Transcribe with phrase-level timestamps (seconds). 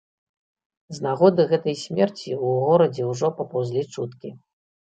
[0.97, 4.37] З нагоды гэтай смерці ў горадзе ўжо папаўзлі чуткі.